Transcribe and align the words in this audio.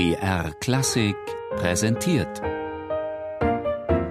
BR 0.00 0.54
Klassik 0.60 1.14
präsentiert. 1.56 2.40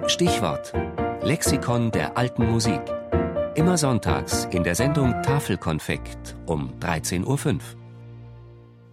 Stichwort: 0.06 0.72
Lexikon 1.20 1.90
der 1.90 2.16
alten 2.16 2.48
Musik. 2.48 2.80
Immer 3.56 3.76
sonntags 3.76 4.44
in 4.52 4.62
der 4.62 4.76
Sendung 4.76 5.20
Tafelkonfekt 5.24 6.36
um 6.46 6.78
13.05 6.78 7.26
Uhr. 7.26 7.60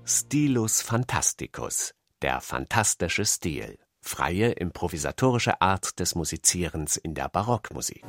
Stilus 0.05 0.81
Fantasticus, 0.81 1.94
der 2.24 2.42
fantastische 2.42 3.26
Stil. 3.26 3.78
Freie 4.02 4.54
improvisatorische 4.54 5.62
Art 5.62 6.00
des 6.00 6.16
Musizierens 6.16 6.98
in 6.98 7.14
der 7.14 7.29
Barockmusik. 7.29 8.06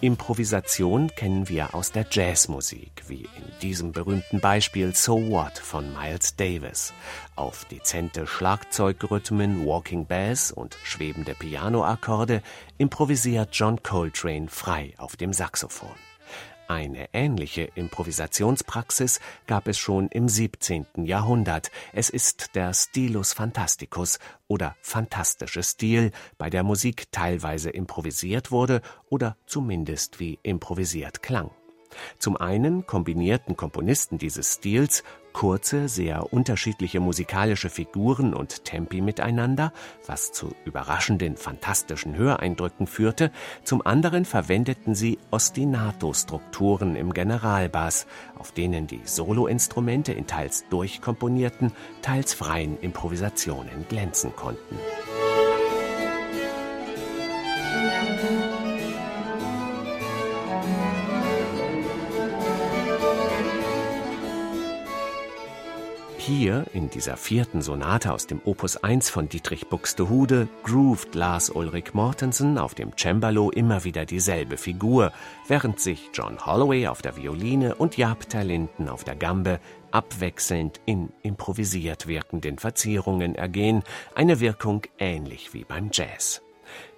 Improvisation 0.00 1.08
kennen 1.16 1.48
wir 1.48 1.74
aus 1.74 1.90
der 1.90 2.06
Jazzmusik, 2.08 3.02
wie 3.08 3.22
in 3.22 3.58
diesem 3.62 3.90
berühmten 3.90 4.38
Beispiel 4.38 4.94
So 4.94 5.16
What 5.28 5.58
von 5.58 5.92
Miles 5.92 6.36
Davis. 6.36 6.92
Auf 7.34 7.64
dezente 7.64 8.28
Schlagzeugrhythmen, 8.28 9.66
Walking 9.66 10.06
Bass 10.06 10.52
und 10.52 10.76
schwebende 10.84 11.34
Pianoakkorde 11.34 12.42
improvisiert 12.78 13.48
John 13.52 13.82
Coltrane 13.82 14.46
frei 14.46 14.94
auf 14.98 15.16
dem 15.16 15.32
Saxophon. 15.32 15.96
Eine 16.68 17.08
ähnliche 17.14 17.62
Improvisationspraxis 17.62 19.20
gab 19.46 19.68
es 19.68 19.78
schon 19.78 20.08
im 20.08 20.28
17. 20.28 20.84
Jahrhundert. 21.06 21.70
Es 21.94 22.10
ist 22.10 22.54
der 22.54 22.74
Stilus 22.74 23.32
Fantasticus 23.32 24.18
oder 24.48 24.76
fantastische 24.82 25.62
Stil, 25.62 26.12
bei 26.36 26.50
der 26.50 26.64
Musik 26.64 27.10
teilweise 27.10 27.70
improvisiert 27.70 28.50
wurde 28.50 28.82
oder 29.08 29.38
zumindest 29.46 30.20
wie 30.20 30.38
improvisiert 30.42 31.22
klang. 31.22 31.50
Zum 32.18 32.36
einen 32.36 32.86
kombinierten 32.86 33.56
Komponisten 33.56 34.18
dieses 34.18 34.56
Stils 34.56 35.04
kurze, 35.38 35.88
sehr 35.88 36.32
unterschiedliche 36.32 36.98
musikalische 36.98 37.70
Figuren 37.70 38.34
und 38.34 38.64
Tempi 38.64 39.00
miteinander, 39.00 39.72
was 40.04 40.32
zu 40.32 40.52
überraschenden, 40.64 41.36
fantastischen 41.36 42.16
Höreindrücken 42.16 42.88
führte, 42.88 43.30
zum 43.62 43.86
anderen 43.86 44.24
verwendeten 44.24 44.96
sie 44.96 45.16
Ostinato-Strukturen 45.30 46.96
im 46.96 47.14
Generalbass, 47.14 48.08
auf 48.36 48.50
denen 48.50 48.88
die 48.88 49.02
Soloinstrumente 49.04 50.12
in 50.12 50.26
teils 50.26 50.64
durchkomponierten, 50.70 51.70
teils 52.02 52.34
freien 52.34 52.76
Improvisationen 52.80 53.86
glänzen 53.88 54.34
konnten. 54.34 54.76
Hier, 66.28 66.66
in 66.74 66.90
dieser 66.90 67.16
vierten 67.16 67.62
Sonate 67.62 68.12
aus 68.12 68.26
dem 68.26 68.42
Opus 68.44 68.76
1 68.76 69.08
von 69.08 69.30
Dietrich 69.30 69.68
Buxtehude, 69.68 70.46
grooved 70.62 71.14
Lars 71.14 71.48
Ulrich 71.48 71.94
Mortensen 71.94 72.58
auf 72.58 72.74
dem 72.74 72.92
Cembalo 72.98 73.50
immer 73.50 73.84
wieder 73.84 74.04
dieselbe 74.04 74.58
Figur, 74.58 75.10
während 75.46 75.80
sich 75.80 76.10
John 76.12 76.44
Holloway 76.44 76.86
auf 76.86 77.00
der 77.00 77.16
Violine 77.16 77.76
und 77.76 77.96
Jaap 77.96 78.28
ter 78.28 78.44
Linden 78.44 78.90
auf 78.90 79.04
der 79.04 79.16
Gambe 79.16 79.58
abwechselnd 79.90 80.82
in 80.84 81.08
improvisiert 81.22 82.06
wirkenden 82.06 82.58
Verzierungen 82.58 83.34
ergehen, 83.34 83.82
eine 84.14 84.38
Wirkung 84.38 84.82
ähnlich 84.98 85.54
wie 85.54 85.64
beim 85.64 85.88
Jazz. 85.90 86.42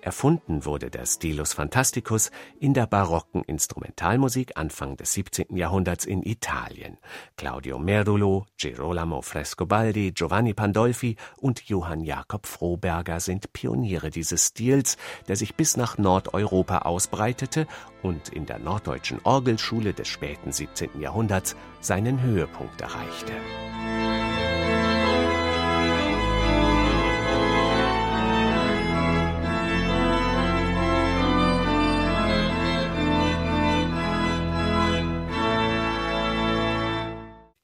Erfunden 0.02 0.64
wurde 0.64 0.90
der 0.90 1.06
Stilus 1.06 1.52
Fantasticus 1.52 2.30
in 2.58 2.74
der 2.74 2.86
barocken 2.86 3.42
Instrumentalmusik 3.42 4.56
Anfang 4.56 4.97
des 4.97 5.12
17. 5.12 5.56
Jahrhunderts 5.56 6.04
in 6.04 6.22
Italien. 6.22 6.98
Claudio 7.36 7.78
Merdulo, 7.78 8.47
Girolamo 8.56 9.22
Frescobaldi, 9.22 10.12
Giovanni 10.12 10.54
Pandolfi 10.54 11.16
und 11.36 11.62
Johann 11.69 12.00
Jakob 12.00 12.47
Froberger 12.47 13.20
sind 13.20 13.53
Pioniere 13.53 14.10
dieses 14.10 14.48
Stils, 14.48 14.97
der 15.28 15.36
sich 15.36 15.54
bis 15.54 15.76
nach 15.76 15.98
Nordeuropa 15.98 16.78
ausbreitete 16.78 17.66
und 18.02 18.31
in 18.31 18.47
der 18.47 18.58
norddeutschen 18.58 19.20
Orgelschule 19.25 19.92
des 19.92 20.08
späten 20.08 20.52
17. 20.52 21.00
Jahrhunderts 21.00 21.56
seinen 21.81 22.22
Höhepunkt 22.22 22.81
erreichte. 22.81 23.32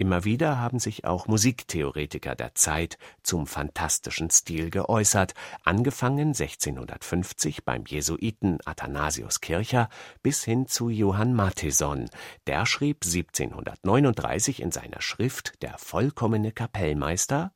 Immer 0.06 0.24
wieder 0.24 0.60
haben 0.60 0.78
sich 0.78 1.04
auch 1.04 1.26
Musiktheoretiker 1.26 2.36
der 2.36 2.54
Zeit 2.54 2.96
zum 3.24 3.48
fantastischen 3.48 4.30
Stil 4.30 4.70
geäußert, 4.70 5.34
angefangen 5.64 6.28
1650 6.28 7.64
beim 7.64 7.82
Jesuiten 7.88 8.58
Athanasius 8.64 9.40
Kircher 9.40 9.88
bis 10.22 10.44
hin 10.44 10.68
zu 10.68 10.90
Johann 10.90 11.34
Matheson. 11.34 12.08
Der 12.46 12.66
schrieb 12.66 12.98
1739 13.04 14.62
in 14.62 14.70
seiner 14.70 15.00
Schrift 15.00 15.60
Der 15.62 15.76
vollkommene 15.76 16.52
Kapellmeister 16.52 17.50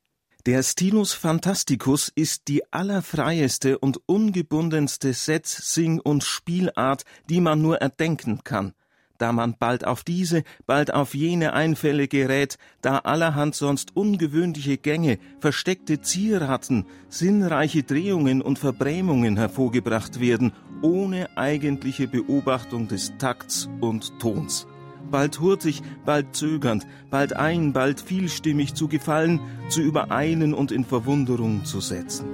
der 0.47 0.63
Stilus 0.63 1.13
Fantasticus 1.13 2.09
ist 2.09 2.49
die 2.49 2.73
allerfreieste 2.73 3.79
und 3.79 4.01
ungebundenste 4.07 5.13
Setz-, 5.13 5.75
Sing- 5.75 6.01
und 6.01 6.25
Spielart, 6.25 7.05
die 7.29 7.43
man 7.43 7.61
nur 7.61 7.77
erdenken 7.77 8.43
kann 8.43 8.73
da 9.21 9.33
man 9.33 9.55
bald 9.59 9.87
auf 9.87 10.03
diese, 10.03 10.43
bald 10.67 10.95
auf 10.95 11.15
jene 11.15 11.53
Einfälle 11.53 12.09
gerät, 12.09 12.57
da 12.81 12.99
allerhand 12.99 13.55
sonst 13.55 13.97
ungewöhnliche 13.97 14.79
Gänge, 14.79 15.19
versteckte 15.41 16.01
Zieraten, 16.01 16.87
sinnreiche 17.09 17.83
Drehungen 17.83 18.41
und 18.41 18.59
Verbrämungen 18.59 19.37
hervorgebracht 19.37 20.21
werden, 20.21 20.53
ohne 20.83 21.29
eigentliche 21.37 22.09
Beobachtung 22.09 22.89
des 22.89 23.13
Takts 23.19 23.69
und 23.81 24.19
Tons. 24.19 24.67
Bald 25.11 25.41
hurtig, 25.41 25.83
bald 26.07 26.37
zögernd, 26.37 26.87
bald 27.11 27.35
ein, 27.35 27.73
bald 27.73 28.01
vielstimmig 28.01 28.75
zu 28.75 28.89
gefallen, 28.89 29.41
zu 29.69 29.81
übereilen 29.83 30.55
und 30.55 30.73
in 30.73 30.85
Verwunderung 30.85 31.65
zu 31.65 31.81
setzen. 31.81 32.27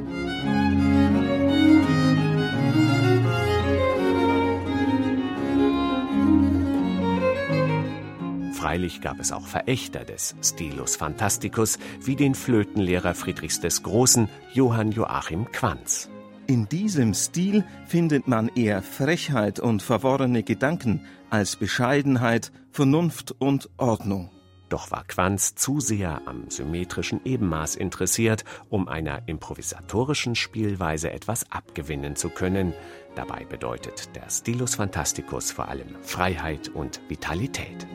Freilich 8.76 9.00
gab 9.00 9.20
es 9.20 9.32
auch 9.32 9.46
Verächter 9.46 10.04
des 10.04 10.36
Stilus 10.42 10.96
Fantasticus, 10.96 11.78
wie 12.02 12.14
den 12.14 12.34
Flötenlehrer 12.34 13.14
Friedrichs 13.14 13.58
des 13.58 13.82
Großen, 13.82 14.28
Johann 14.52 14.92
Joachim 14.92 15.50
Quanz. 15.50 16.10
In 16.46 16.68
diesem 16.68 17.14
Stil 17.14 17.64
findet 17.86 18.28
man 18.28 18.48
eher 18.48 18.82
Frechheit 18.82 19.60
und 19.60 19.80
verworrene 19.80 20.42
Gedanken 20.42 21.06
als 21.30 21.56
Bescheidenheit, 21.56 22.52
Vernunft 22.70 23.34
und 23.38 23.70
Ordnung. 23.78 24.30
Doch 24.68 24.90
war 24.90 25.04
Quanz 25.04 25.54
zu 25.54 25.80
sehr 25.80 26.20
am 26.26 26.50
symmetrischen 26.50 27.22
Ebenmaß 27.24 27.76
interessiert, 27.76 28.44
um 28.68 28.88
einer 28.88 29.26
improvisatorischen 29.26 30.34
Spielweise 30.34 31.10
etwas 31.10 31.50
abgewinnen 31.50 32.14
zu 32.14 32.28
können. 32.28 32.74
Dabei 33.14 33.46
bedeutet 33.46 34.14
der 34.14 34.28
Stilus 34.28 34.74
Fantasticus 34.74 35.50
vor 35.50 35.68
allem 35.68 35.96
Freiheit 36.02 36.68
und 36.68 37.00
Vitalität. 37.08 37.86